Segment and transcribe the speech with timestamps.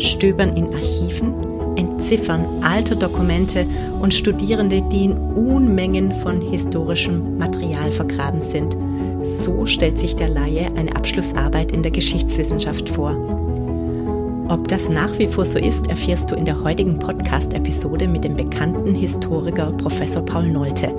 [0.00, 1.34] Stöbern in Archiven,
[1.76, 3.66] entziffern alte Dokumente
[4.00, 8.76] und Studierende, die in Unmengen von historischem Material vergraben sind.
[9.22, 13.16] So stellt sich der Laie eine Abschlussarbeit in der Geschichtswissenschaft vor.
[14.48, 18.34] Ob das nach wie vor so ist, erfährst du in der heutigen Podcast-Episode mit dem
[18.34, 20.92] bekannten Historiker Professor Paul Nolte,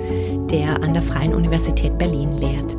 [0.50, 2.76] der an der Freien Universität Berlin lehrt.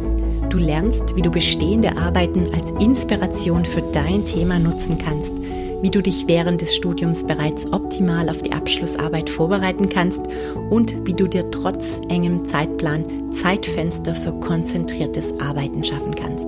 [0.50, 5.36] Du lernst, wie du bestehende Arbeiten als Inspiration für dein Thema nutzen kannst,
[5.84, 10.22] wie du dich während des Studiums bereits optimal auf die Abschlussarbeit vorbereiten kannst
[10.70, 16.48] und wie du dir trotz engem Zeitplan Zeitfenster für konzentriertes Arbeiten schaffen kannst.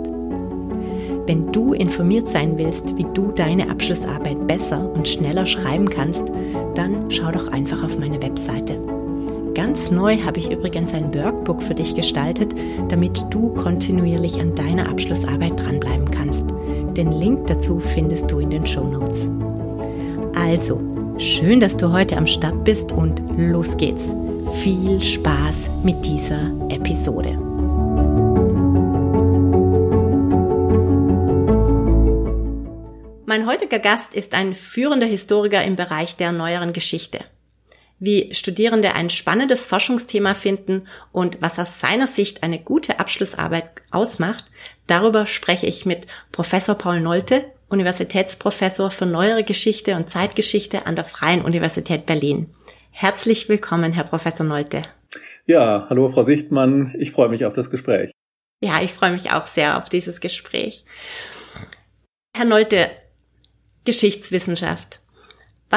[1.28, 6.24] Wenn du informiert sein willst, wie du deine Abschlussarbeit besser und schneller schreiben kannst,
[6.76, 8.95] dann schau doch einfach auf meine Webseite.
[9.56, 12.54] Ganz neu habe ich übrigens ein Workbook für dich gestaltet,
[12.90, 16.44] damit du kontinuierlich an deiner Abschlussarbeit dranbleiben kannst.
[16.98, 19.32] Den Link dazu findest du in den Show Notes.
[20.36, 20.82] Also,
[21.18, 24.14] schön, dass du heute am Start bist und los geht's.
[24.56, 27.40] Viel Spaß mit dieser Episode.
[33.26, 37.20] Mein heutiger Gast ist ein führender Historiker im Bereich der neueren Geschichte
[38.00, 44.46] wie Studierende ein spannendes Forschungsthema finden und was aus seiner Sicht eine gute Abschlussarbeit ausmacht,
[44.88, 51.06] darüber spreche ich mit Professor Paul Nolte, Universitätsprofessor für Neuere Geschichte und Zeitgeschichte an der
[51.06, 52.52] Freien Universität Berlin.
[52.92, 54.82] Herzlich willkommen, Herr Professor Nolte.
[55.46, 58.12] Ja, hallo Frau Sichtmann, ich freue mich auf das Gespräch.
[58.62, 60.86] Ja, ich freue mich auch sehr auf dieses Gespräch.
[62.36, 62.90] Herr Nolte,
[63.86, 65.02] Geschichtswissenschaft.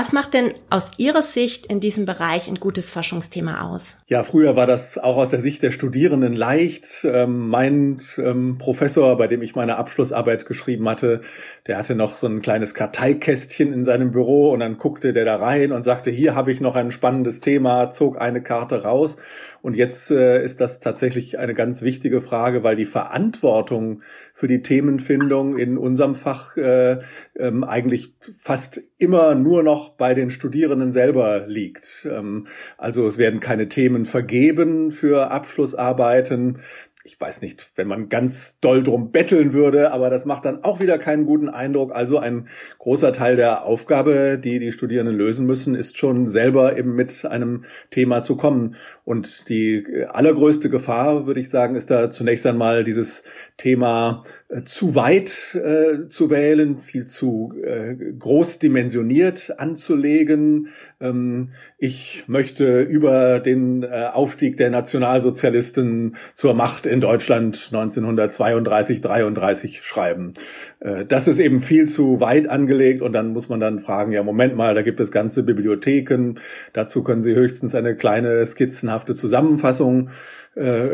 [0.01, 3.97] Was macht denn aus Ihrer Sicht in diesem Bereich ein gutes Forschungsthema aus?
[4.07, 6.87] Ja, früher war das auch aus der Sicht der Studierenden leicht.
[7.03, 11.23] Ähm, mein ähm, Professor, bei dem ich meine Abschlussarbeit geschrieben hatte,
[11.69, 15.37] der hatte noch so ein kleines Karteikästchen in seinem Büro und dann guckte der da
[15.37, 19.19] rein und sagte, hier habe ich noch ein spannendes Thema, zog eine Karte raus.
[19.61, 24.03] Und jetzt äh, ist das tatsächlich eine ganz wichtige Frage, weil die Verantwortung
[24.33, 27.01] für die Themenfindung in unserem Fach äh,
[27.37, 32.07] ähm, eigentlich fast immer nur noch bei den Studierenden selber liegt.
[32.09, 32.47] Ähm,
[32.79, 36.61] also es werden keine Themen vergeben für Abschlussarbeiten
[37.05, 40.81] ich weiß nicht, wenn man ganz doll drum betteln würde, aber das macht dann auch
[40.81, 41.95] wieder keinen guten Eindruck.
[41.95, 42.49] Also ein
[42.79, 47.65] großer Teil der Aufgabe, die die Studierenden lösen müssen, ist schon selber eben mit einem
[47.91, 48.75] Thema zu kommen.
[49.05, 53.25] Und die allergrößte Gefahr, würde ich sagen, ist da zunächst einmal dieses
[53.59, 60.69] Thema äh, zu weit äh, zu wählen, viel zu äh, groß dimensioniert anzulegen.
[61.01, 69.83] Ähm, ich möchte über den äh, Aufstieg der Nationalsozialisten zur Macht in Deutschland 1932, 33
[69.83, 70.35] schreiben.
[70.79, 74.23] Äh, das ist eben viel zu weit angelegt und dann muss man dann fragen, ja,
[74.23, 76.37] Moment mal, da gibt es ganze Bibliotheken.
[76.75, 80.11] Dazu können Sie höchstens eine kleine skizzenhafte Zusammenfassung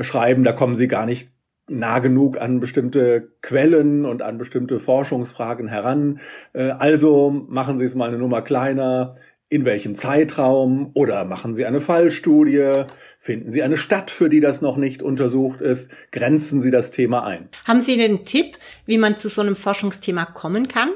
[0.02, 0.44] schreiben.
[0.44, 1.33] Da kommen Sie gar nicht
[1.68, 6.20] nah genug an bestimmte Quellen und an bestimmte Forschungsfragen heran.
[6.52, 9.16] Äh, also machen Sie es mal eine Nummer kleiner.
[9.50, 10.90] In welchem Zeitraum?
[10.94, 12.84] Oder machen Sie eine Fallstudie?
[13.20, 15.92] Finden Sie eine Stadt, für die das noch nicht untersucht ist?
[16.12, 17.48] Grenzen Sie das Thema ein?
[17.66, 20.90] Haben Sie einen Tipp, wie man zu so einem Forschungsthema kommen kann?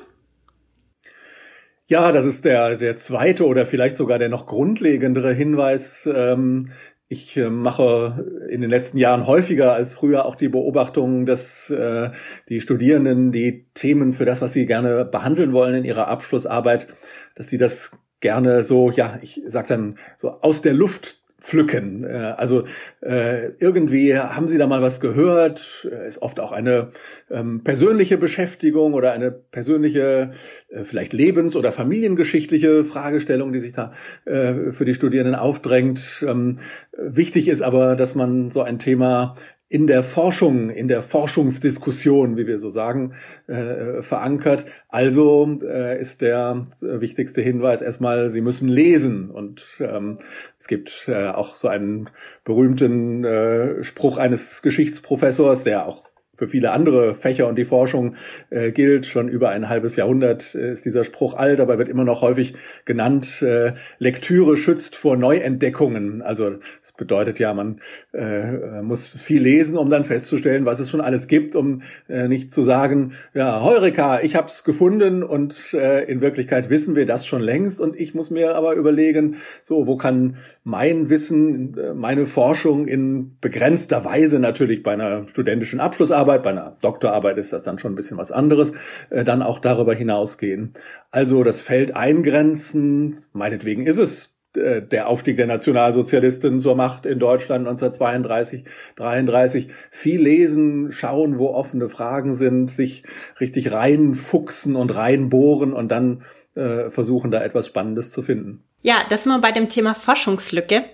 [1.87, 6.09] Ja, das ist der, der zweite oder vielleicht sogar der noch grundlegendere Hinweis.
[6.13, 6.71] Ähm,
[7.09, 12.11] ich äh, mache in den letzten Jahren häufiger als früher auch die Beobachtung, dass äh,
[12.49, 16.89] die Studierenden die Themen für das, was sie gerne behandeln wollen in ihrer Abschlussarbeit,
[17.35, 22.05] dass die das gerne so, ja, ich sag dann so aus der Luft pflücken.
[22.05, 22.65] Äh, also
[23.01, 26.89] äh, irgendwie haben Sie da mal was gehört, äh, ist oft auch eine
[27.31, 30.33] ähm, persönliche Beschäftigung oder eine persönliche,
[30.69, 33.93] äh, vielleicht lebens- oder familiengeschichtliche Fragestellung, die sich da
[34.25, 36.25] äh, für die Studierenden aufdrängt.
[36.27, 36.59] Ähm,
[36.97, 39.37] wichtig ist aber, dass man so ein Thema
[39.71, 43.15] in der Forschung, in der Forschungsdiskussion, wie wir so sagen,
[43.47, 44.65] äh, verankert.
[44.89, 49.31] Also äh, ist der wichtigste Hinweis erstmal, Sie müssen lesen.
[49.31, 50.19] Und ähm,
[50.59, 52.09] es gibt äh, auch so einen
[52.45, 56.05] berühmten äh, Spruch eines Geschichtsprofessors, der auch
[56.39, 58.15] für viele andere Fächer und die Forschung
[58.51, 59.07] äh, gilt.
[59.07, 62.55] Schon über ein halbes Jahrhundert äh, ist dieser Spruch alt, aber wird immer noch häufig
[62.85, 63.43] genannt.
[63.43, 66.23] Äh, Lektüre schützt vor Neuentdeckungen.
[66.23, 66.51] Also
[66.81, 67.81] das bedeutet ja, man
[68.13, 72.53] äh, muss viel lesen, um dann festzustellen, was es schon alles gibt, um äh, nicht
[72.53, 77.27] zu sagen, ja, Heureka, ich habe es gefunden und äh, in Wirklichkeit wissen wir das
[77.27, 82.27] schon längst und ich muss mir aber überlegen, so, wo kann mein Wissen, äh, meine
[82.27, 87.79] Forschung in begrenzter Weise natürlich bei einer studentischen Abschlussarbeit, bei einer Doktorarbeit ist das dann
[87.79, 88.73] schon ein bisschen was anderes,
[89.09, 90.75] äh, dann auch darüber hinausgehen.
[91.11, 97.19] Also das Feld eingrenzen, meinetwegen ist es äh, der Aufstieg der Nationalsozialisten zur Macht in
[97.19, 98.65] Deutschland 1932,
[98.97, 99.69] 33.
[99.91, 103.05] Viel lesen, schauen, wo offene Fragen sind, sich
[103.41, 108.65] richtig reinfuchsen und reinbohren und dann äh, versuchen, da etwas Spannendes zu finden.
[108.83, 110.85] Ja, das sind wir bei dem Thema Forschungslücke.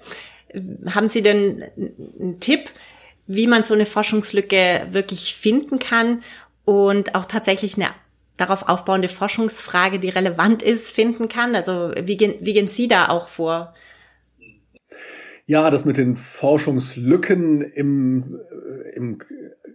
[0.90, 1.64] Haben Sie denn
[2.20, 2.70] einen Tipp,
[3.26, 6.20] wie man so eine Forschungslücke wirklich finden kann
[6.64, 7.88] und auch tatsächlich eine
[8.36, 11.54] darauf aufbauende Forschungsfrage, die relevant ist, finden kann?
[11.54, 13.74] Also wie gehen, wie gehen Sie da auch vor?
[15.46, 18.40] Ja, das mit den Forschungslücken im,
[18.94, 19.18] im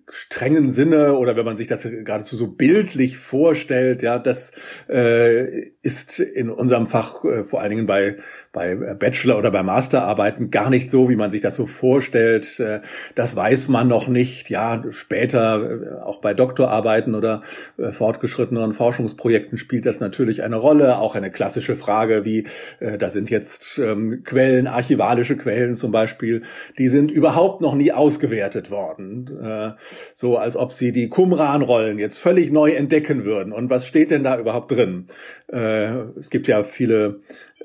[0.09, 4.51] strengen Sinne oder wenn man sich das geradezu so bildlich vorstellt, ja, das
[4.87, 8.17] äh, ist in unserem Fach äh, vor allen Dingen bei
[8.51, 12.59] bei Bachelor- oder bei Masterarbeiten gar nicht so, wie man sich das so vorstellt.
[12.59, 12.79] Äh,
[13.13, 14.49] das weiß man noch nicht.
[14.49, 17.43] Ja, später äh, auch bei Doktorarbeiten oder
[17.77, 20.97] äh, fortgeschritteneren Forschungsprojekten spielt das natürlich eine Rolle.
[20.97, 22.47] Auch eine klassische Frage wie,
[22.79, 26.43] da sind jetzt ähm, Quellen, archivalische Quellen zum Beispiel,
[26.77, 29.75] die sind überhaupt noch nie ausgewertet worden.
[30.13, 33.53] So als ob sie die Qumran-Rollen jetzt völlig neu entdecken würden.
[33.53, 35.07] Und was steht denn da überhaupt drin?
[35.47, 37.19] Es gibt ja viele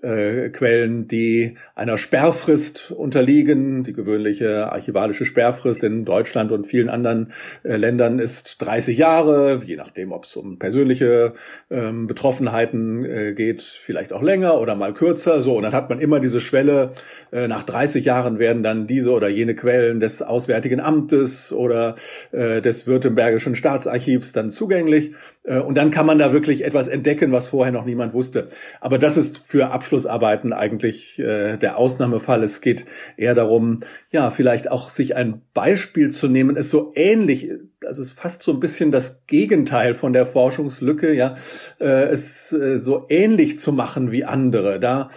[0.04, 3.84] äh, Quellen, die einer Sperrfrist unterliegen.
[3.84, 9.76] Die gewöhnliche archivalische Sperrfrist in Deutschland und vielen anderen äh, Ländern ist 30 Jahre, je
[9.76, 11.34] nachdem, ob es um persönliche
[11.70, 15.40] ähm, Betroffenheiten äh, geht, vielleicht auch länger oder mal kürzer.
[15.40, 16.92] So, und dann hat man immer diese Schwelle,
[17.32, 21.96] äh, nach 30 Jahren werden dann diese oder jene Quellen des Auswärtigen Amtes oder
[22.32, 25.12] äh, des Württembergischen Staatsarchivs dann zugänglich.
[25.44, 28.49] Äh, und dann kann man da wirklich etwas entdecken, was vorher noch niemand wusste.
[28.81, 32.43] Aber das ist für Abschlussarbeiten eigentlich äh, der Ausnahmefall.
[32.43, 32.87] Es geht
[33.17, 33.81] eher darum,
[34.11, 37.50] ja, vielleicht auch sich ein Beispiel zu nehmen, es so ähnlich,
[37.87, 41.37] also es ist fast so ein bisschen das Gegenteil von der Forschungslücke, ja,
[41.81, 44.81] äh, es äh, so ähnlich zu machen wie andere.
[44.81, 45.11] Da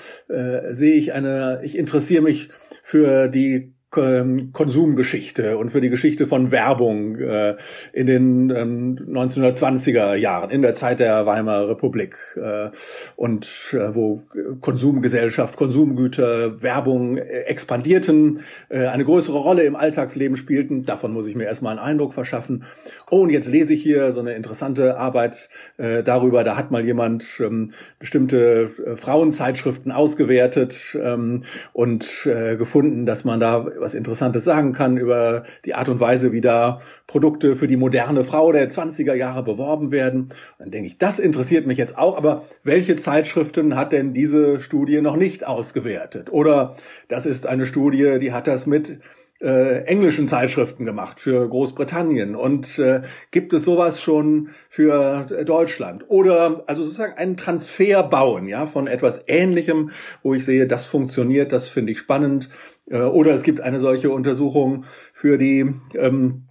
[0.69, 2.49] sehe ich eine, ich interessiere mich
[2.83, 7.55] für die Konsumgeschichte und für die Geschichte von Werbung äh,
[7.93, 12.69] in den ähm, 1920er Jahren, in der Zeit der Weimarer Republik äh,
[13.15, 14.23] und äh, wo
[14.59, 20.85] Konsumgesellschaft, Konsumgüter, Werbung expandierten, eine größere Rolle im Alltagsleben spielten.
[20.85, 22.65] Davon muss ich mir erstmal einen Eindruck verschaffen.
[23.09, 27.25] Oh, und jetzt lese ich hier so eine interessante Arbeit darüber, da hat mal jemand
[27.39, 31.43] ähm, bestimmte Frauenzeitschriften ausgewertet ähm,
[31.73, 36.41] und gefunden, dass man da was Interessantes sagen kann über die Art und Weise, wie
[36.41, 40.33] da Produkte für die moderne Frau der 20er Jahre beworben werden.
[40.59, 44.99] Dann denke ich, das interessiert mich jetzt auch, aber welche Zeitschriften hat denn diese Studie
[44.99, 46.33] noch nicht ausgewertet?
[46.33, 46.75] Oder
[47.07, 48.99] das ist eine Studie, die hat das mit
[49.39, 56.63] äh, englischen Zeitschriften gemacht für Großbritannien und äh, gibt es sowas schon für Deutschland oder
[56.65, 59.91] also sozusagen einen Transfer bauen ja von etwas Ähnlichem,
[60.23, 64.09] wo ich sehe, das funktioniert, das finde ich spannend äh, oder es gibt eine solche
[64.11, 66.47] Untersuchung für die ähm,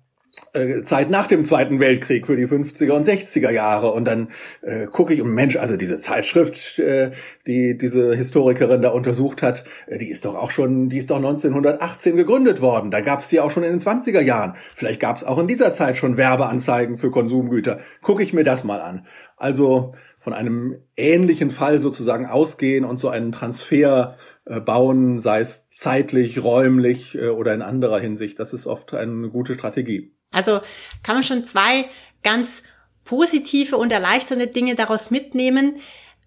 [0.52, 4.28] äh, Zeit nach dem Zweiten Weltkrieg für die 50er und 60er Jahre und dann
[4.62, 7.12] äh, gucke ich und Mensch, also diese Zeitschrift, äh,
[7.46, 11.16] die diese Historikerin da untersucht hat, äh, die ist doch auch schon, die ist doch
[11.16, 12.90] 1918 gegründet worden.
[12.90, 14.54] Da gab es die auch schon in den 20er Jahren.
[14.74, 17.80] Vielleicht gab es auch in dieser Zeit schon Werbeanzeigen für Konsumgüter.
[18.02, 19.06] Gucke ich mir das mal an.
[19.36, 25.68] Also von einem ähnlichen Fall sozusagen ausgehen und so einen Transfer äh, bauen, sei es
[25.76, 28.38] zeitlich, räumlich äh, oder in anderer Hinsicht.
[28.38, 30.12] Das ist oft eine gute Strategie.
[30.30, 30.60] Also
[31.02, 31.86] kann man schon zwei
[32.22, 32.62] ganz
[33.04, 35.76] positive und erleichternde Dinge daraus mitnehmen.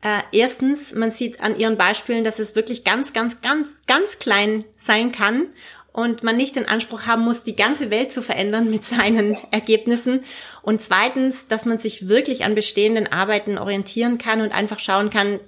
[0.01, 4.63] Äh, erstens, man sieht an ihren Beispielen, dass es wirklich ganz, ganz, ganz, ganz klein
[4.77, 5.47] sein kann
[5.91, 10.21] und man nicht den Anspruch haben muss, die ganze Welt zu verändern mit seinen Ergebnissen.
[10.61, 15.39] Und zweitens, dass man sich wirklich an bestehenden Arbeiten orientieren kann und einfach schauen kann,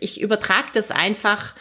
[0.00, 1.54] ich übertrage das einfach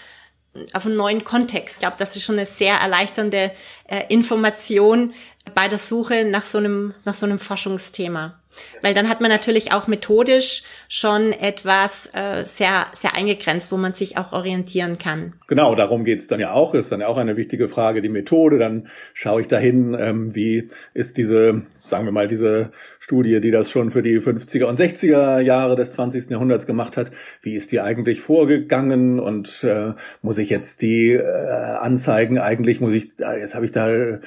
[0.73, 1.75] auf einen neuen Kontext.
[1.75, 3.51] Ich glaube, das ist schon eine sehr erleichternde
[3.87, 5.13] äh, Information
[5.55, 8.39] bei der Suche nach so einem, nach so einem Forschungsthema.
[8.81, 13.93] Weil dann hat man natürlich auch methodisch schon etwas äh, sehr, sehr eingegrenzt, wo man
[13.93, 15.33] sich auch orientieren kann.
[15.47, 16.73] Genau, darum geht's dann ja auch.
[16.73, 18.59] Ist dann ja auch eine wichtige Frage, die Methode.
[18.59, 23.69] Dann schaue ich dahin, ähm, wie ist diese, sagen wir mal, diese Studie, die das
[23.69, 26.29] schon für die 50er und 60er Jahre des 20.
[26.29, 27.11] Jahrhunderts gemacht hat.
[27.41, 29.91] Wie ist die eigentlich vorgegangen und äh,
[30.21, 34.19] muss ich jetzt die äh, Anzeigen eigentlich, muss ich, jetzt habe ich da äh,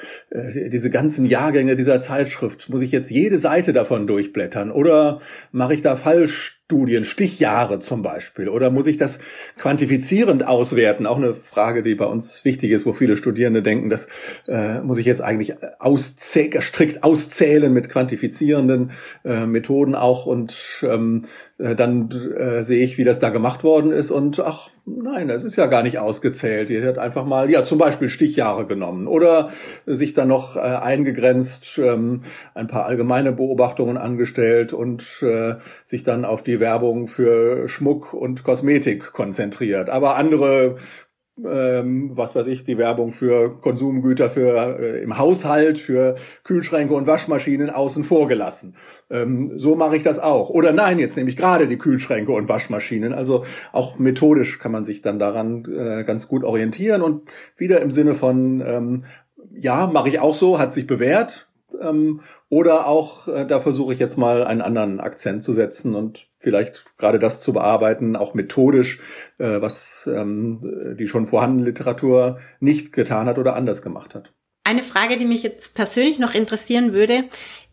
[0.69, 5.81] diese ganzen Jahrgänge dieser Zeitschrift, muss ich jetzt jede Seite davon durchblättern oder mache ich
[5.81, 8.49] da falsch Studien, Stichjahre zum Beispiel?
[8.49, 9.21] Oder muss ich das
[9.57, 11.07] quantifizierend auswerten?
[11.07, 14.09] Auch eine Frage, die bei uns wichtig ist, wo viele Studierende denken, das
[14.49, 18.91] äh, muss ich jetzt eigentlich auszäh strikt auszählen mit quantifizierenden
[19.25, 20.27] äh, Methoden auch.
[20.27, 24.11] Und ähm, äh, dann äh, sehe ich, wie das da gemacht worden ist.
[24.11, 26.69] Und ach, nein, das ist ja gar nicht ausgezählt.
[26.69, 29.51] Ihr hat einfach mal, ja, zum Beispiel Stichjahre genommen oder
[29.87, 35.55] sich dann noch äh, eingegrenzt, ähm, ein paar allgemeine Beobachtungen angestellt und äh,
[35.87, 39.89] sich dann auf die Werbung für Schmuck und Kosmetik konzentriert.
[39.89, 40.77] Aber andere
[41.45, 47.07] ähm, was weiß ich, die Werbung für Konsumgüter für äh, im Haushalt, für Kühlschränke und
[47.07, 48.77] Waschmaschinen außen vor gelassen.
[49.11, 50.51] Ähm, so mache ich das auch.
[50.51, 53.13] Oder nein, jetzt nehme ich gerade die Kühlschränke und Waschmaschinen.
[53.13, 57.23] Also auch methodisch kann man sich dann daran äh, ganz gut orientieren und
[57.57, 59.05] wieder im Sinne von ähm,
[59.59, 61.49] ja, mache ich auch so, hat sich bewährt.
[61.81, 66.29] Ähm, oder auch, äh, da versuche ich jetzt mal einen anderen Akzent zu setzen und
[66.47, 69.01] vielleicht gerade das zu bearbeiten, auch methodisch,
[69.39, 74.33] äh, was ähm, die schon vorhandene Literatur nicht getan hat oder anders gemacht hat.
[74.63, 77.25] Eine Frage, die mich jetzt persönlich noch interessieren würde,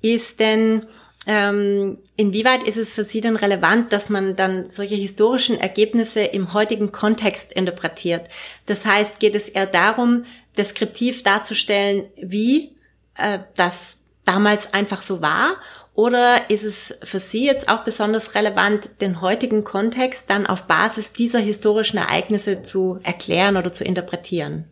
[0.01, 0.87] ist denn,
[1.27, 6.55] ähm, inwieweit ist es für Sie denn relevant, dass man dann solche historischen Ergebnisse im
[6.55, 8.23] heutigen Kontext interpretiert?
[8.65, 10.23] Das heißt, geht es eher darum,
[10.57, 12.75] deskriptiv darzustellen, wie
[13.19, 15.57] äh, das damals einfach so war?
[15.95, 21.13] Oder ist es für Sie jetzt auch besonders relevant, den heutigen Kontext dann auf Basis
[21.13, 24.65] dieser historischen Ereignisse zu erklären oder zu interpretieren?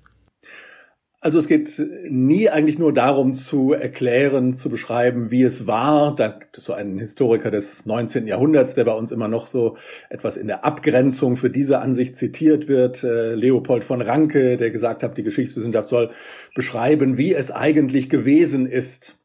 [1.24, 6.16] Also es geht nie eigentlich nur darum zu erklären, zu beschreiben, wie es war.
[6.16, 8.26] Da gibt es so einen Historiker des 19.
[8.26, 9.78] Jahrhunderts, der bei uns immer noch so
[10.10, 13.04] etwas in der Abgrenzung für diese Ansicht zitiert wird.
[13.04, 16.10] Äh, Leopold von Ranke, der gesagt hat, die Geschichtswissenschaft soll
[16.56, 19.21] beschreiben, wie es eigentlich gewesen ist.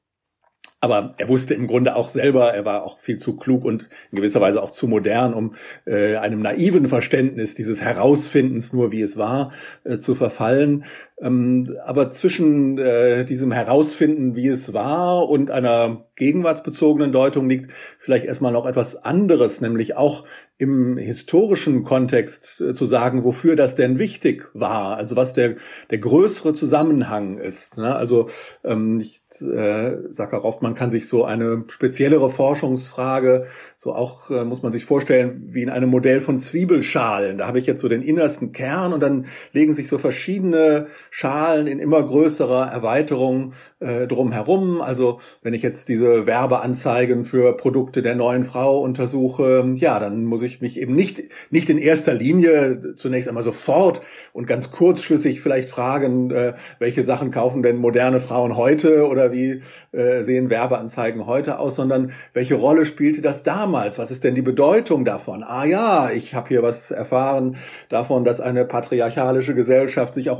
[0.86, 4.16] Aber er wusste im Grunde auch selber, er war auch viel zu klug und in
[4.16, 9.16] gewisser Weise auch zu modern, um äh, einem naiven Verständnis dieses Herausfindens nur, wie es
[9.16, 9.52] war,
[9.82, 10.84] äh, zu verfallen.
[11.18, 18.26] Ähm, aber zwischen äh, diesem Herausfinden, wie es war, und einer gegenwartsbezogenen Deutung liegt vielleicht
[18.26, 20.26] erstmal noch etwas anderes, nämlich auch
[20.58, 25.56] im historischen Kontext äh, zu sagen, wofür das denn wichtig war, also was der,
[25.90, 27.76] der größere Zusammenhang ist.
[27.76, 27.94] Ne?
[27.94, 28.30] Also
[28.64, 33.46] ähm, ich äh, sage auch oft, man kann sich so eine speziellere Forschungsfrage,
[33.76, 37.36] so auch äh, muss man sich vorstellen, wie in einem Modell von Zwiebelschalen.
[37.36, 41.66] Da habe ich jetzt so den innersten Kern und dann legen sich so verschiedene Schalen
[41.66, 44.80] in immer größerer Erweiterung äh, drumherum.
[44.80, 50.42] Also wenn ich jetzt diese Werbeanzeigen für Produkte der neuen Frau untersuche, ja, dann muss
[50.42, 55.70] ich mich eben nicht, nicht in erster Linie zunächst einmal sofort und ganz kurzschlüssig vielleicht
[55.70, 61.58] fragen, äh, welche Sachen kaufen denn moderne Frauen heute oder wie äh, sehen Werbeanzeigen heute
[61.58, 63.98] aus, sondern welche Rolle spielte das damals?
[63.98, 65.42] Was ist denn die Bedeutung davon?
[65.42, 67.56] Ah ja, ich habe hier was erfahren
[67.88, 70.38] davon, dass eine patriarchalische Gesellschaft sich auch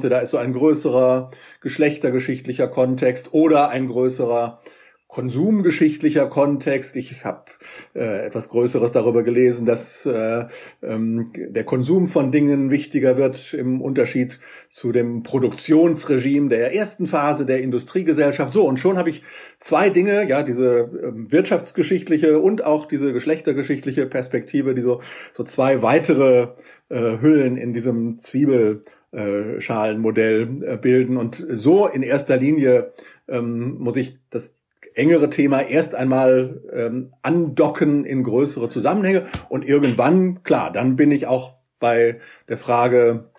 [0.00, 0.08] umformte.
[0.08, 1.30] Da ist so ein größerer
[1.60, 4.60] geschlechtergeschichtlicher Kontext oder ein größerer
[5.10, 6.94] konsumgeschichtlicher Kontext.
[6.94, 7.46] Ich habe
[7.96, 10.44] äh, etwas Größeres darüber gelesen, dass äh,
[10.82, 14.38] ähm, der Konsum von Dingen wichtiger wird im Unterschied
[14.70, 18.52] zu dem Produktionsregime der ersten Phase der Industriegesellschaft.
[18.52, 19.24] So, und schon habe ich
[19.58, 25.00] zwei Dinge, ja, diese äh, wirtschaftsgeschichtliche und auch diese geschlechtergeschichtliche Perspektive, die so,
[25.32, 26.50] so zwei weitere
[26.88, 28.99] äh, Hüllen in diesem Zwiebelschalenmodell
[30.62, 31.16] äh, bilden.
[31.16, 32.92] Und so in erster Linie
[33.28, 34.56] ähm, muss ich das
[34.94, 41.26] engere Thema erst einmal ähm, andocken in größere Zusammenhänge und irgendwann, klar, dann bin ich
[41.26, 43.30] auch bei der Frage,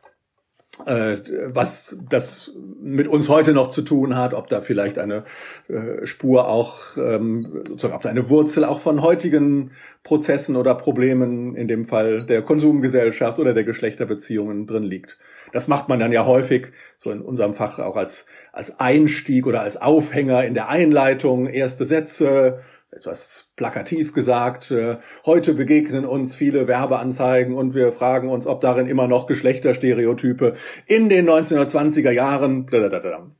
[0.85, 5.25] äh, was das mit uns heute noch zu tun hat, ob da vielleicht eine
[5.67, 9.71] äh, Spur auch, ähm, sozusagen, ob da eine Wurzel auch von heutigen
[10.03, 15.19] Prozessen oder Problemen, in dem Fall der Konsumgesellschaft oder der Geschlechterbeziehungen drin liegt.
[15.51, 16.67] Das macht man dann ja häufig,
[16.97, 21.85] so in unserem Fach auch als, als Einstieg oder als Aufhänger in der Einleitung, erste
[21.85, 28.59] Sätze, etwas plakativ gesagt, äh, heute begegnen uns viele Werbeanzeigen und wir fragen uns, ob
[28.59, 30.55] darin immer noch Geschlechterstereotype
[30.87, 32.67] in den 1920er Jahren,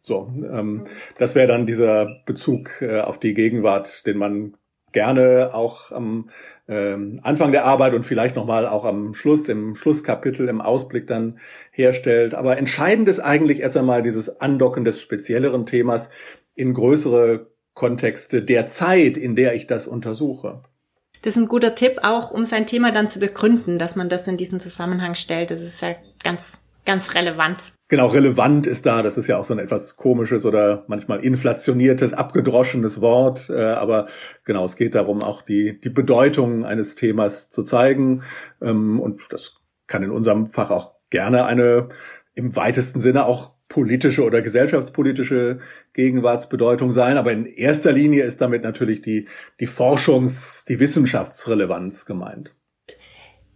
[0.01, 0.85] so, ähm,
[1.17, 4.53] das wäre dann dieser Bezug äh, auf die Gegenwart, den man
[4.91, 6.29] gerne auch am
[6.67, 11.39] ähm, Anfang der Arbeit und vielleicht nochmal auch am Schluss, im Schlusskapitel, im Ausblick dann
[11.71, 12.33] herstellt.
[12.33, 16.09] Aber entscheidend ist eigentlich erst einmal dieses Andocken des spezielleren Themas
[16.55, 20.63] in größere Kontexte der Zeit, in der ich das untersuche.
[21.21, 24.27] Das ist ein guter Tipp auch, um sein Thema dann zu begründen, dass man das
[24.27, 25.51] in diesen Zusammenhang stellt.
[25.51, 27.73] Das ist ja ganz, ganz relevant.
[27.91, 32.13] Genau, relevant ist da, das ist ja auch so ein etwas komisches oder manchmal inflationiertes,
[32.13, 34.07] abgedroschenes Wort, äh, aber
[34.45, 38.23] genau, es geht darum, auch die, die Bedeutung eines Themas zu zeigen
[38.61, 39.57] ähm, und das
[39.87, 41.89] kann in unserem Fach auch gerne eine
[42.33, 45.59] im weitesten Sinne auch politische oder gesellschaftspolitische
[45.91, 49.27] Gegenwartsbedeutung sein, aber in erster Linie ist damit natürlich die,
[49.59, 52.55] die Forschungs-, die Wissenschaftsrelevanz gemeint.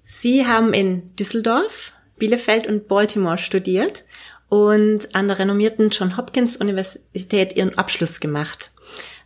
[0.01, 4.03] Sie haben in Düsseldorf, Bielefeld und Baltimore studiert
[4.49, 8.71] und an der renommierten John Hopkins Universität ihren Abschluss gemacht.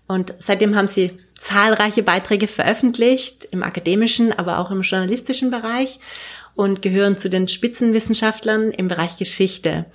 [0.08, 6.00] Und seitdem haben sie zahlreiche Beiträge veröffentlicht, im akademischen, aber auch im journalistischen Bereich
[6.56, 9.86] und gehören zu den Spitzenwissenschaftlern im Bereich Geschichte.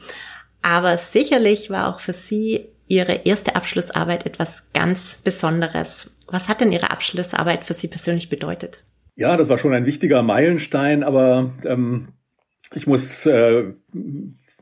[0.62, 6.10] Aber sicherlich war auch für Sie Ihre erste Abschlussarbeit etwas ganz Besonderes.
[6.28, 8.84] Was hat denn Ihre Abschlussarbeit für Sie persönlich bedeutet?
[9.16, 12.08] Ja, das war schon ein wichtiger Meilenstein, aber ähm,
[12.74, 13.72] ich muss äh,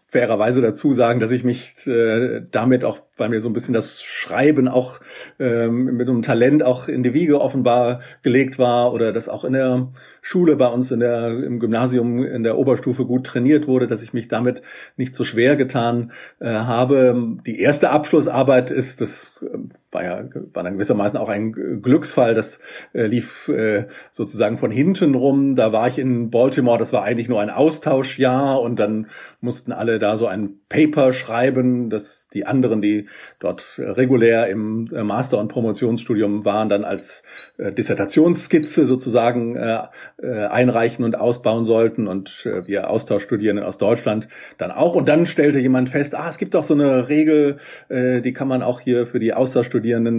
[0.08, 4.02] fairerweise dazu sagen, dass ich mich äh, damit auch, weil mir so ein bisschen das
[4.02, 4.98] Schreiben auch
[5.38, 9.52] ähm, mit einem Talent auch in die Wiege offenbar gelegt war oder das auch in
[9.52, 14.02] der Schule bei uns in der im Gymnasium in der Oberstufe gut trainiert wurde, dass
[14.02, 14.62] ich mich damit
[14.96, 16.10] nicht so schwer getan
[16.40, 17.36] äh, habe.
[17.46, 19.58] Die erste Abschlussarbeit ist, das äh,
[19.92, 21.52] war ja war dann gewissermaßen auch ein
[21.82, 22.34] Glücksfall.
[22.34, 22.58] Das
[22.92, 25.54] äh, lief äh, sozusagen von hinten rum.
[25.54, 26.78] Da war ich in Baltimore.
[26.78, 29.06] Das war eigentlich nur ein Austauschjahr und dann
[29.40, 33.08] mussten alle da so ein Paper schreiben, dass die anderen, die
[33.40, 37.22] dort regulär im äh, Master- und Promotionsstudium waren, dann als
[37.58, 39.88] äh, Dissertationsskizze sozusagen äh,
[40.22, 44.28] einreichen und ausbauen sollten und wir Austauschstudierenden aus Deutschland
[44.58, 44.94] dann auch.
[44.94, 47.56] Und dann stellte jemand fest, ah, es gibt doch so eine Regel,
[47.90, 49.72] die kann man auch hier für die Austauschstudierenden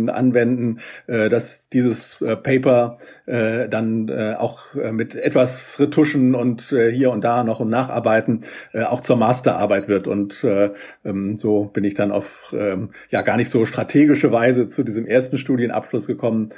[0.04, 7.60] Studierenden anwenden, dass dieses Paper dann auch mit etwas Retuschen und hier und da noch
[7.60, 8.42] und Nacharbeiten
[8.74, 10.08] auch zur Masterarbeit wird.
[10.08, 10.72] Und äh,
[11.06, 15.06] ähm, so bin ich dann auf ähm, ja gar nicht so strategische Weise zu diesem
[15.06, 16.50] ersten Studienabschluss gekommen.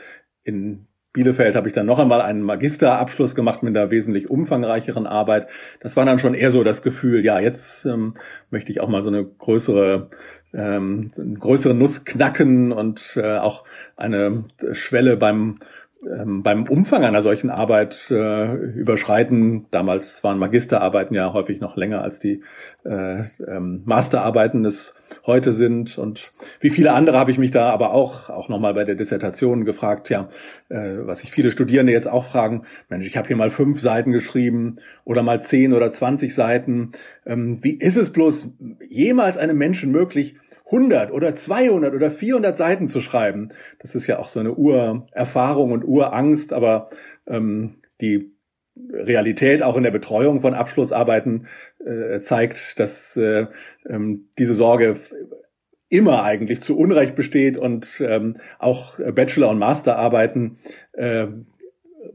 [0.43, 5.47] In Bielefeld habe ich dann noch einmal einen Magisterabschluss gemacht mit einer wesentlich umfangreicheren Arbeit.
[5.79, 8.15] Das war dann schon eher so das Gefühl, ja, jetzt ähm,
[8.49, 10.09] möchte ich auch mal so eine größere,
[10.53, 13.63] ähm, größere Nuss knacken und äh, auch
[13.95, 15.59] eine Schwelle beim
[16.03, 19.65] ähm, beim Umfang einer solchen Arbeit äh, überschreiten.
[19.71, 22.43] Damals waren Magisterarbeiten ja häufig noch länger als die
[22.83, 25.97] äh, ähm, Masterarbeiten es heute sind.
[25.97, 29.65] Und wie viele andere habe ich mich da aber auch auch nochmal bei der Dissertation
[29.65, 30.29] gefragt, ja,
[30.69, 34.11] äh, was sich viele Studierende jetzt auch fragen, Mensch, ich habe hier mal fünf Seiten
[34.11, 36.91] geschrieben oder mal zehn oder zwanzig Seiten.
[37.25, 38.53] Ähm, wie ist es bloß
[38.89, 43.49] jemals einem Menschen möglich, 100 oder 200 oder 400 Seiten zu schreiben.
[43.79, 46.89] Das ist ja auch so eine Urerfahrung und Urangst, aber
[47.27, 48.31] ähm, die
[48.91, 51.47] Realität auch in der Betreuung von Abschlussarbeiten
[51.85, 53.47] äh, zeigt, dass äh,
[53.87, 54.95] ähm, diese Sorge
[55.87, 60.57] immer eigentlich zu Unrecht besteht und ähm, auch Bachelor- und Masterarbeiten
[60.93, 61.27] äh,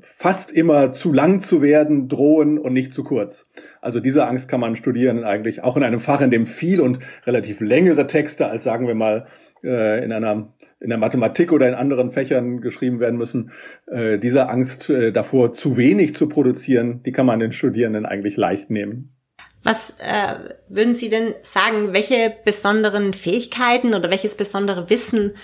[0.02, 3.46] fast immer zu lang zu werden drohen und nicht zu kurz.
[3.80, 6.98] Also diese Angst kann man studieren eigentlich auch in einem Fach, in dem viel und
[7.26, 9.26] relativ längere Texte als sagen wir mal
[9.62, 13.52] äh, in einer in der Mathematik oder in anderen Fächern geschrieben werden müssen.
[13.86, 18.38] Äh, diese Angst äh, davor, zu wenig zu produzieren, die kann man den Studierenden eigentlich
[18.38, 19.14] leicht nehmen.
[19.62, 25.34] Was äh, würden Sie denn sagen, welche besonderen Fähigkeiten oder welches besondere Wissen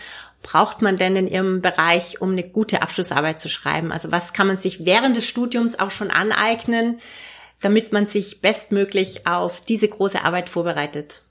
[0.43, 3.93] braucht man denn in Ihrem Bereich, um eine gute Abschlussarbeit zu schreiben?
[3.93, 6.99] Also was kann man sich während des Studiums auch schon aneignen,
[7.61, 11.23] damit man sich bestmöglich auf diese große Arbeit vorbereitet?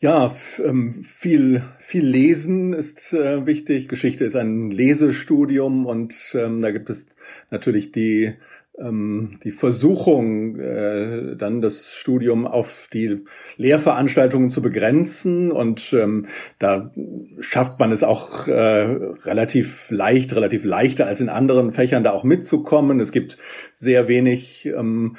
[0.00, 3.88] Ja, ähm, viel, viel Lesen ist äh, wichtig.
[3.88, 7.08] Geschichte ist ein Lesestudium und ähm, da gibt es
[7.50, 8.34] natürlich die
[8.76, 13.24] die Versuchung, äh, dann das Studium auf die
[13.56, 15.52] Lehrveranstaltungen zu begrenzen.
[15.52, 16.26] Und ähm,
[16.58, 16.92] da
[17.38, 22.24] schafft man es auch äh, relativ leicht, relativ leichter als in anderen Fächern da auch
[22.24, 22.98] mitzukommen.
[22.98, 23.38] Es gibt
[23.76, 25.16] sehr wenig ähm,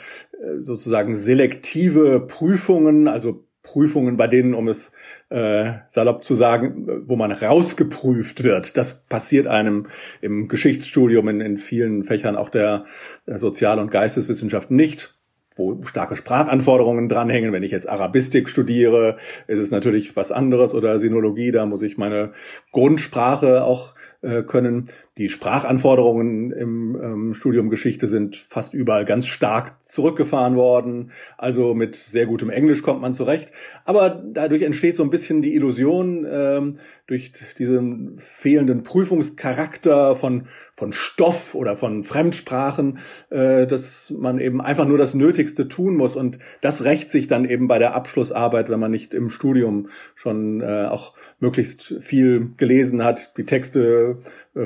[0.58, 4.94] sozusagen selektive Prüfungen, also Prüfungen, bei denen, um es
[5.30, 8.78] äh, salopp zu sagen, wo man rausgeprüft wird.
[8.78, 9.88] Das passiert einem
[10.22, 12.86] im Geschichtsstudium in, in vielen Fächern auch der,
[13.28, 15.16] der Sozial- und Geisteswissenschaften nicht
[15.58, 17.54] wo starke Sprachanforderungen dranhängen.
[17.54, 21.98] Wenn ich jetzt Arabistik studiere, ist es natürlich was anderes oder Sinologie, da muss ich
[21.98, 22.34] meine
[22.74, 24.90] Grundsprache auch äh, können.
[25.18, 31.12] Die Sprachanforderungen im ähm, Studium Geschichte sind fast überall ganz stark zurückgefahren worden.
[31.38, 33.52] Also mit sehr gutem Englisch kommt man zurecht.
[33.86, 40.92] Aber dadurch entsteht so ein bisschen die Illusion, ähm, durch diesen fehlenden Prüfungscharakter von von
[40.92, 46.18] Stoff oder von Fremdsprachen, äh, dass man eben einfach nur das Nötigste tun muss.
[46.18, 50.60] Und das rächt sich dann eben bei der Abschlussarbeit, wenn man nicht im Studium schon
[50.60, 54.15] äh, auch möglichst viel gelesen hat, die Texte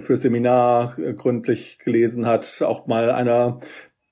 [0.02, 3.60] für Seminar äh, gründlich gelesen hat, auch mal einer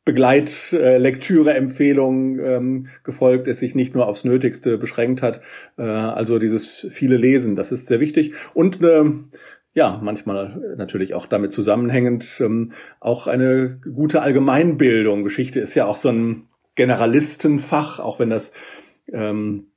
[0.07, 5.41] Begleitlektüre-Empfehlung ähm, gefolgt ist, sich nicht nur aufs Nötigste beschränkt hat.
[5.77, 8.31] Äh, also dieses viele Lesen, das ist sehr wichtig.
[8.53, 9.03] Und äh,
[9.73, 12.71] ja, manchmal natürlich auch damit zusammenhängend ähm,
[13.01, 15.25] auch eine gute Allgemeinbildung.
[15.25, 18.53] Geschichte ist ja auch so ein Generalistenfach, auch wenn das
[19.11, 19.71] ähm,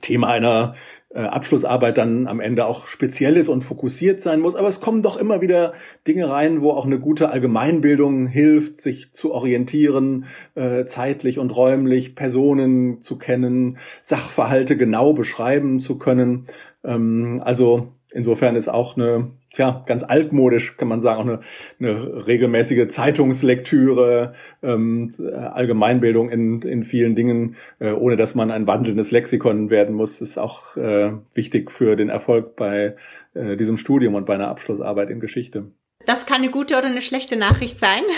[0.00, 0.74] Thema einer
[1.16, 4.54] äh, Abschlussarbeit dann am Ende auch speziell ist und fokussiert sein muss.
[4.54, 5.72] Aber es kommen doch immer wieder
[6.06, 12.14] Dinge rein, wo auch eine gute Allgemeinbildung hilft, sich zu orientieren, äh, zeitlich und räumlich
[12.14, 16.48] Personen zu kennen, Sachverhalte genau beschreiben zu können.
[16.84, 21.40] Ähm, also insofern ist auch eine, tja, ganz altmodisch kann man sagen, auch eine,
[21.80, 29.10] eine regelmäßige Zeitungslektüre, ähm, Allgemeinbildung in, in vielen Dingen, äh, ohne dass man ein wandelndes
[29.10, 32.96] Lexikon werden muss, ist auch äh, wichtig für den Erfolg bei
[33.34, 35.72] äh, diesem Studium und bei einer Abschlussarbeit in Geschichte.
[36.04, 38.02] Das kann eine gute oder eine schlechte Nachricht sein.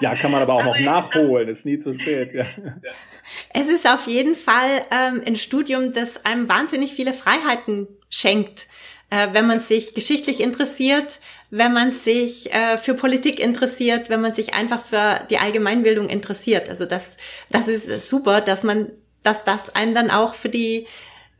[0.00, 2.32] Ja, kann man aber auch noch nachholen, ist nie zu spät.
[2.32, 2.46] Ja.
[3.52, 8.66] Es ist auf jeden Fall ähm, ein Studium, das einem wahnsinnig viele Freiheiten schenkt
[9.10, 11.20] äh, wenn man sich geschichtlich interessiert,
[11.50, 16.68] wenn man sich äh, für Politik interessiert, wenn man sich einfach für die Allgemeinbildung interessiert.
[16.68, 17.16] Also das,
[17.50, 18.92] das ist super, dass man,
[19.22, 20.86] dass das einem dann auch für die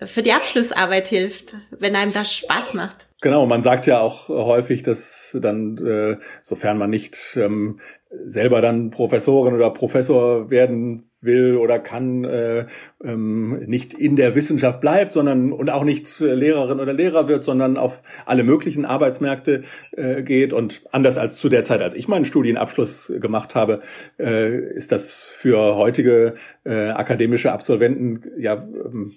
[0.07, 3.07] für die Abschlussarbeit hilft, wenn einem das Spaß macht.
[3.23, 8.91] Genau, man sagt ja auch häufig, dass dann, äh, sofern man nicht ähm, selber dann
[8.91, 12.67] Professorin oder Professor werden will oder kann, äh,
[13.05, 17.77] ähm, nicht in der Wissenschaft bleibt, sondern und auch nicht Lehrerin oder Lehrer wird, sondern
[17.77, 20.55] auf alle möglichen Arbeitsmärkte äh, geht.
[20.55, 23.83] Und anders als zu der Zeit, als ich meinen Studienabschluss gemacht habe,
[24.19, 29.13] äh, ist das für heutige äh, akademische Absolventen ja ähm,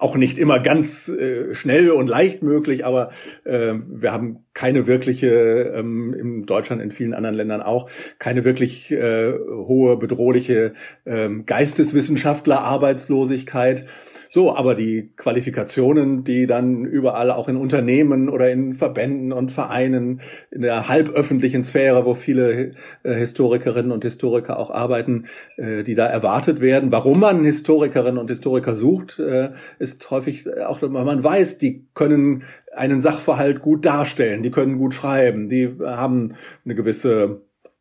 [0.00, 3.10] auch nicht immer ganz äh, schnell und leicht möglich, aber
[3.44, 8.90] äh, wir haben keine wirkliche, ähm, in Deutschland, in vielen anderen Ländern auch, keine wirklich
[8.90, 10.72] äh, hohe bedrohliche
[11.04, 13.84] äh, Geisteswissenschaftler-Arbeitslosigkeit.
[14.32, 20.20] So, aber die Qualifikationen, die dann überall auch in Unternehmen oder in Verbänden und Vereinen,
[20.52, 22.70] in der halböffentlichen Sphäre, wo viele
[23.02, 26.92] äh, Historikerinnen und Historiker auch arbeiten, äh, die da erwartet werden.
[26.92, 32.44] Warum man Historikerinnen und Historiker sucht, äh, ist häufig auch, weil man weiß, die können
[32.72, 37.40] einen Sachverhalt gut darstellen, die können gut schreiben, die haben eine gewisse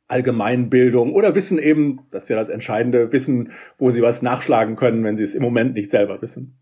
[0.09, 5.03] Allgemeinbildung oder wissen eben, das ist ja das Entscheidende, wissen, wo sie was nachschlagen können,
[5.03, 6.57] wenn sie es im Moment nicht selber wissen.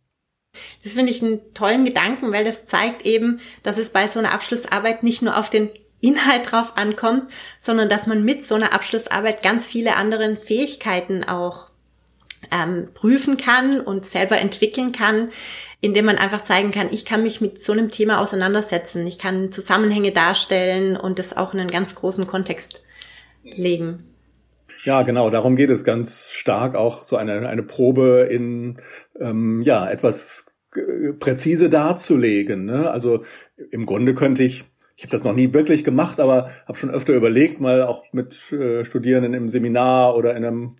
[0.84, 4.34] Das finde ich einen tollen Gedanken, weil das zeigt eben, dass es bei so einer
[4.34, 7.24] Abschlussarbeit nicht nur auf den Inhalt drauf ankommt,
[7.58, 11.70] sondern dass man mit so einer Abschlussarbeit ganz viele andere Fähigkeiten auch
[12.52, 15.30] ähm, prüfen kann und selber entwickeln kann,
[15.82, 19.52] indem man einfach zeigen kann, ich kann mich mit so einem Thema auseinandersetzen, ich kann
[19.52, 22.84] Zusammenhänge darstellen und das auch in einen ganz großen Kontext
[23.56, 24.04] legen.
[24.84, 28.80] Ja, genau, darum geht es ganz stark auch so eine, eine Probe in
[29.20, 30.46] ähm, ja etwas
[31.20, 32.66] präzise darzulegen.
[32.66, 32.90] Ne?
[32.90, 33.24] Also
[33.72, 37.14] im Grunde könnte ich, ich habe das noch nie wirklich gemacht, aber habe schon öfter
[37.14, 40.76] überlegt, mal auch mit äh, Studierenden im Seminar oder in einem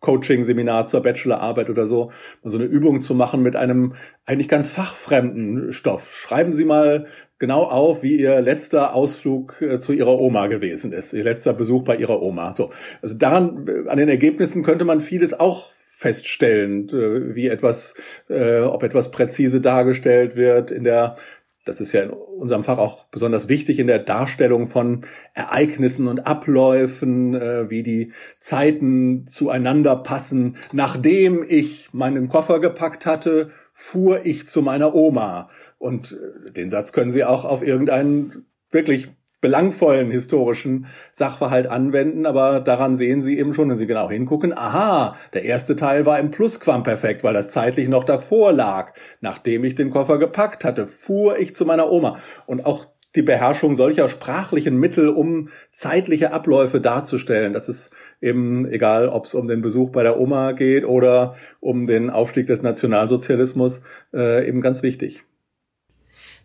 [0.00, 2.10] Coaching-Seminar zur Bachelorarbeit oder so,
[2.42, 6.16] so eine Übung zu machen mit einem eigentlich ganz fachfremden Stoff.
[6.16, 7.06] Schreiben Sie mal
[7.38, 11.84] genau auf, wie Ihr letzter Ausflug äh, zu Ihrer Oma gewesen ist, Ihr letzter Besuch
[11.84, 12.52] bei Ihrer Oma.
[12.54, 12.70] So,
[13.02, 17.94] also daran, äh, an den Ergebnissen könnte man vieles auch feststellen, äh, wie etwas,
[18.28, 21.16] ob etwas präzise dargestellt wird in der
[21.64, 26.20] das ist ja in unserem Fach auch besonders wichtig in der Darstellung von Ereignissen und
[26.20, 30.56] Abläufen, äh, wie die Zeiten zueinander passen.
[30.72, 35.50] Nachdem ich meinen Koffer gepackt hatte, fuhr ich zu meiner Oma.
[35.78, 36.12] Und
[36.46, 39.08] äh, den Satz können Sie auch auf irgendeinen wirklich
[39.40, 45.16] belangvollen historischen Sachverhalt anwenden, aber daran sehen Sie eben schon, wenn Sie genau hingucken, aha,
[45.32, 48.92] der erste Teil war im Plusquamperfekt, weil das zeitlich noch davor lag.
[49.20, 52.20] Nachdem ich den Koffer gepackt hatte, fuhr ich zu meiner Oma.
[52.46, 57.52] Und auch die Beherrschung solcher sprachlichen Mittel, um zeitliche Abläufe darzustellen.
[57.52, 61.86] Das ist eben egal, ob es um den Besuch bei der Oma geht oder um
[61.86, 63.82] den Aufstieg des Nationalsozialismus,
[64.14, 65.24] äh, eben ganz wichtig.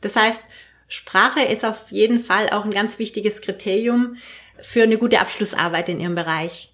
[0.01, 0.43] Das heißt,
[0.87, 4.15] Sprache ist auf jeden Fall auch ein ganz wichtiges Kriterium
[4.59, 6.73] für eine gute Abschlussarbeit in Ihrem Bereich.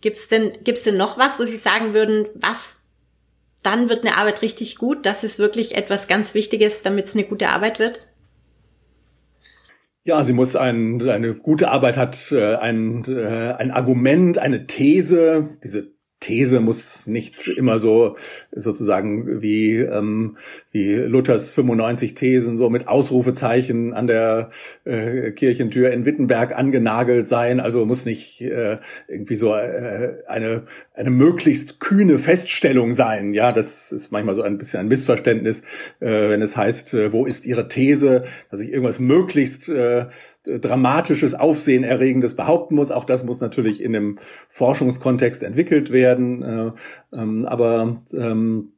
[0.00, 2.78] Gibt's denn, gibt's denn noch was, wo Sie sagen würden, was,
[3.62, 5.04] dann wird eine Arbeit richtig gut?
[5.06, 8.00] Das ist wirklich etwas ganz Wichtiges, damit es eine gute Arbeit wird?
[10.04, 15.58] Ja, sie muss ein, eine gute Arbeit hat äh, ein, äh, ein Argument, eine These.
[15.62, 18.16] Diese These muss nicht immer so
[18.50, 20.36] sozusagen wie, ähm,
[20.72, 24.50] wie Luthers 95 Thesen so mit Ausrufezeichen an der
[24.84, 27.60] äh, Kirchentür in Wittenberg angenagelt sein.
[27.60, 30.64] Also muss nicht äh, irgendwie so äh, eine,
[30.98, 33.32] eine möglichst kühne Feststellung sein.
[33.32, 35.62] Ja, das ist manchmal so ein bisschen ein Missverständnis,
[36.00, 40.06] äh, wenn es heißt, äh, wo ist Ihre These, dass ich irgendwas möglichst äh,
[40.44, 42.90] dramatisches, aufsehenerregendes behaupten muss.
[42.90, 46.42] Auch das muss natürlich in einem Forschungskontext entwickelt werden.
[46.42, 46.72] Äh,
[47.16, 48.72] ähm, aber ähm,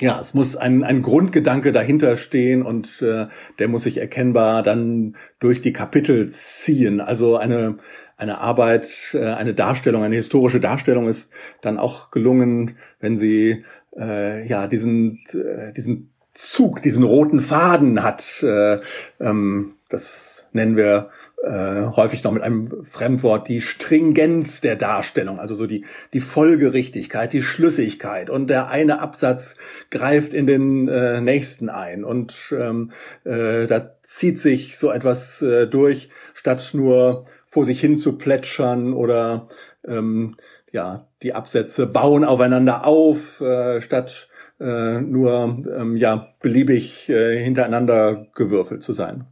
[0.00, 3.28] ja, es muss ein, ein Grundgedanke dahinter stehen und äh,
[3.58, 7.00] der muss sich erkennbar dann durch die Kapitel ziehen.
[7.00, 7.76] Also eine,
[8.16, 13.64] eine Arbeit, äh, eine Darstellung, eine historische Darstellung ist dann auch gelungen, wenn sie
[13.96, 18.42] äh, ja diesen, äh, diesen Zug, diesen roten Faden hat.
[18.42, 18.80] Äh,
[19.20, 21.10] ähm, das nennen wir
[21.42, 27.32] äh, häufig noch mit einem Fremdwort die Stringenz der Darstellung, also so die, die Folgerichtigkeit,
[27.32, 28.30] die Schlüssigkeit.
[28.30, 29.56] Und der eine Absatz
[29.90, 32.04] greift in den äh, nächsten ein.
[32.04, 32.90] Und ähm,
[33.24, 37.26] äh, da zieht sich so etwas äh, durch, statt nur
[37.56, 39.48] vor sich hin zu plätschern oder
[39.86, 40.36] ähm,
[40.70, 44.28] ja, die Absätze bauen aufeinander auf, äh, statt
[44.60, 49.26] äh, nur ähm, ja beliebig äh, hintereinander gewürfelt zu sein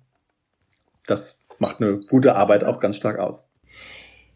[1.06, 3.44] das macht eine gute Arbeit auch ganz stark aus.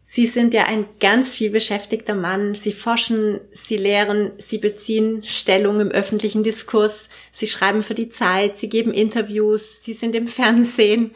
[0.03, 2.55] Sie sind ja ein ganz viel beschäftigter Mann.
[2.55, 7.09] Sie forschen, Sie lehren, Sie beziehen Stellung im öffentlichen Diskurs.
[7.31, 11.11] Sie schreiben für die Zeit, Sie geben Interviews, Sie sind im Fernsehen.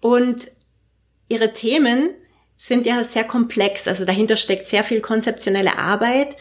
[0.00, 0.50] Und
[1.30, 2.10] Ihre Themen
[2.56, 3.88] sind ja sehr komplex.
[3.88, 6.36] Also dahinter steckt sehr viel konzeptionelle Arbeit,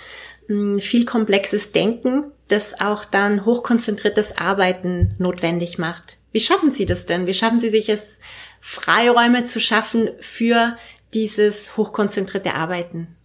[0.48, 6.18] hm, viel komplexes Denken, das auch dann hochkonzentriertes Arbeiten notwendig macht.
[6.32, 7.28] Wie schaffen Sie das denn?
[7.28, 8.20] Wie schaffen Sie sich es
[8.60, 10.76] Freiräume zu schaffen für
[11.14, 13.16] dieses hochkonzentrierte Arbeiten?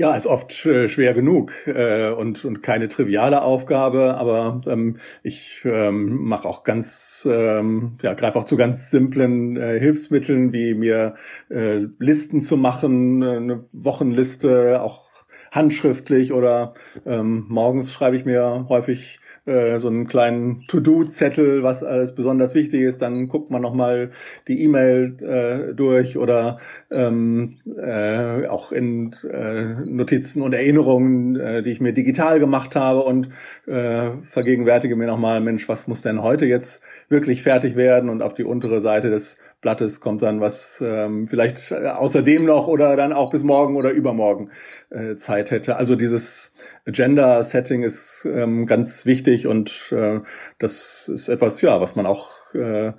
[0.00, 5.62] Ja, ist oft äh, schwer genug äh, und, und keine triviale Aufgabe, aber ähm, ich
[5.64, 11.16] ähm, mache auch ganz, ähm, ja, greife auch zu ganz simplen äh, Hilfsmitteln, wie mir
[11.50, 15.07] äh, Listen zu machen, äh, eine Wochenliste, auch
[15.50, 16.74] handschriftlich oder
[17.06, 22.82] ähm, morgens schreibe ich mir häufig äh, so einen kleinen To-Do-Zettel, was alles besonders wichtig
[22.82, 23.00] ist.
[23.00, 24.10] Dann guckt man nochmal
[24.46, 26.58] die E-Mail äh, durch oder
[26.90, 33.00] ähm, äh, auch in äh, Notizen und Erinnerungen, äh, die ich mir digital gemacht habe
[33.00, 33.30] und
[33.66, 38.10] äh, vergegenwärtige mir nochmal, Mensch, was muss denn heute jetzt wirklich fertig werden?
[38.10, 42.94] Und auf die untere Seite des Blattes kommt dann was ähm, vielleicht außerdem noch oder
[42.94, 44.50] dann auch bis morgen oder übermorgen
[44.90, 45.76] äh, Zeit hätte.
[45.76, 46.54] Also dieses
[46.86, 50.20] Agenda-Setting ist ähm, ganz wichtig und äh,
[50.58, 52.92] das ist etwas, ja, was man auch äh,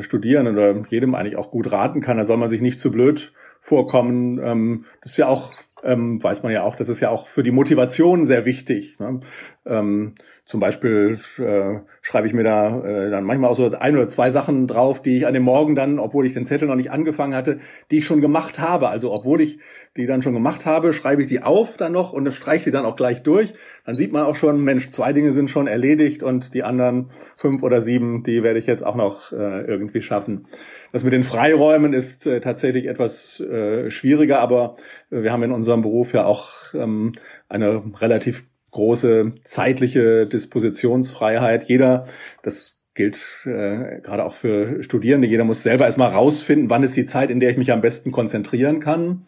[0.00, 2.18] studieren oder jedem eigentlich auch gut raten kann.
[2.18, 4.38] Da soll man sich nicht zu blöd vorkommen.
[4.42, 7.42] Ähm, das ist ja auch ähm, weiß man ja auch, das ist ja auch für
[7.42, 8.98] die Motivation sehr wichtig.
[9.00, 9.20] Ne?
[9.64, 14.08] Ähm, zum Beispiel äh, schreibe ich mir da äh, dann manchmal auch so ein oder
[14.08, 16.90] zwei Sachen drauf, die ich an dem Morgen dann, obwohl ich den Zettel noch nicht
[16.90, 18.88] angefangen hatte, die ich schon gemacht habe.
[18.88, 19.60] Also obwohl ich
[19.96, 22.84] die dann schon gemacht habe, schreibe ich die auf dann noch und streiche die dann
[22.84, 23.54] auch gleich durch.
[23.86, 27.62] Dann sieht man auch schon, Mensch, zwei Dinge sind schon erledigt und die anderen fünf
[27.62, 30.46] oder sieben, die werde ich jetzt auch noch äh, irgendwie schaffen.
[30.92, 34.76] Das mit den Freiräumen ist äh, tatsächlich etwas äh, schwieriger, aber
[35.08, 37.12] wir haben in unserem Beruf ja auch ähm,
[37.48, 41.64] eine relativ große zeitliche Dispositionsfreiheit.
[41.64, 42.08] Jeder,
[42.42, 47.06] das gilt äh, gerade auch für Studierende, jeder muss selber erstmal rausfinden, wann ist die
[47.06, 49.24] Zeit, in der ich mich am besten konzentrieren kann.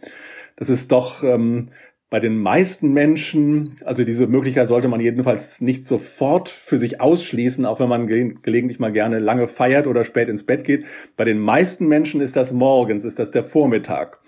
[0.56, 1.70] Das ist doch ähm,
[2.10, 7.66] bei den meisten Menschen, also diese Möglichkeit sollte man jedenfalls nicht sofort für sich ausschließen,
[7.66, 10.84] auch wenn man ge gelegentlich mal gerne lange feiert oder spät ins Bett geht.
[11.16, 14.20] Bei den meisten Menschen ist das morgens, ist das der Vormittag.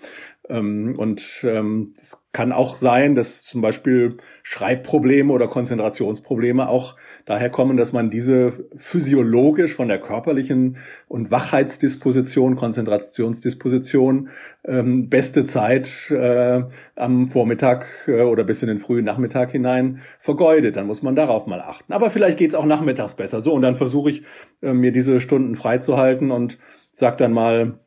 [0.49, 7.49] Ähm, und ähm, es kann auch sein, dass zum Beispiel Schreibprobleme oder Konzentrationsprobleme auch daher
[7.49, 14.29] kommen, dass man diese physiologisch von der körperlichen und Wachheitsdisposition, Konzentrationsdisposition
[14.63, 16.63] ähm, beste Zeit äh,
[16.95, 20.75] am Vormittag äh, oder bis in den frühen Nachmittag hinein vergeudet.
[20.75, 21.91] Dann muss man darauf mal achten.
[21.91, 23.41] Aber vielleicht geht's auch nachmittags besser.
[23.41, 24.23] So, und dann versuche ich
[24.61, 26.57] äh, mir diese Stunden freizuhalten und
[26.93, 27.79] sag dann mal,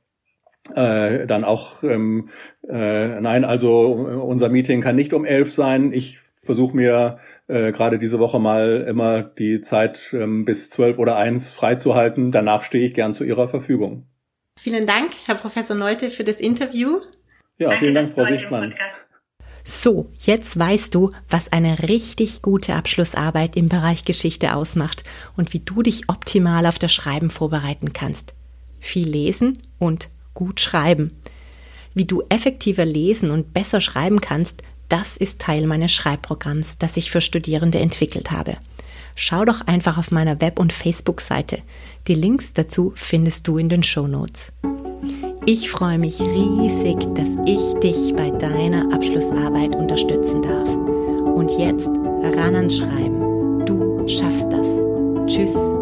[0.75, 2.29] äh, dann auch, ähm,
[2.69, 5.93] äh, nein, also unser Meeting kann nicht um elf sein.
[5.93, 7.19] Ich versuche mir
[7.49, 12.33] äh, gerade diese Woche mal immer die Zeit ähm, bis zwölf oder eins freizuhalten.
[12.33, 14.07] Danach stehe ich gern zu Ihrer Verfügung.
[14.59, 17.01] Vielen Dank, Herr Professor Neute, für das Interview.
[17.59, 18.75] Ja, vielen Dank, Frau Sichtmann.
[19.65, 25.05] So, jetzt weißt du, was eine richtig gute Abschlussarbeit im Bereich Geschichte ausmacht
[25.37, 28.35] und wie du dich optimal auf das Schreiben vorbereiten kannst.
[28.81, 31.13] Viel lesen und gut schreiben.
[31.95, 37.11] Wie du effektiver lesen und besser schreiben kannst, das ist Teil meines Schreibprogramms, das ich
[37.11, 38.57] für Studierende entwickelt habe.
[39.15, 41.59] Schau doch einfach auf meiner Web- und Facebook-Seite.
[42.07, 44.53] Die Links dazu findest du in den Show Notes.
[45.47, 50.69] Ich freue mich riesig, dass ich dich bei deiner Abschlussarbeit unterstützen darf.
[50.69, 53.65] Und jetzt ran ans Schreiben.
[53.65, 54.67] Du schaffst das.
[55.27, 55.80] Tschüss.